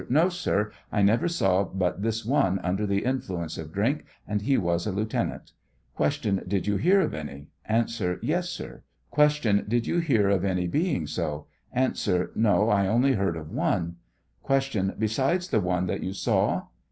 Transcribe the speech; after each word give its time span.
No, 0.09 0.29
sir, 0.29 0.71
I 0.91 1.03
never 1.03 1.27
saw 1.27 1.63
but 1.63 2.01
this 2.01 2.25
one 2.25 2.57
under 2.63 2.87
the 2.87 3.03
influ 3.03 3.43
ence 3.43 3.55
of 3.59 3.71
drink, 3.71 4.03
and 4.27 4.41
he 4.41 4.57
was 4.57 4.87
a 4.87 4.91
Lieutenant. 4.91 5.51
Q. 5.95 6.41
Did 6.47 6.65
you 6.65 6.77
hear 6.77 7.01
of 7.01 7.13
any? 7.13 7.49
A. 7.69 7.85
Yes, 8.23 8.49
sir. 8.49 8.81
Q, 9.13 9.61
Did 9.61 9.85
you 9.85 9.99
here 9.99 10.27
of 10.29 10.43
any 10.43 10.67
being 10.67 11.05
so? 11.05 11.45
A. 11.75 11.91
No, 12.33 12.69
I 12.71 12.87
only 12.87 13.13
heard 13.13 13.37
of 13.37 13.51
one. 13.51 13.97
Q. 14.43 14.91
Besides 14.97 15.49
the 15.49 15.59
one 15.61 15.85
that 15.85 16.01
you 16.01 16.13
saw 16.13 16.65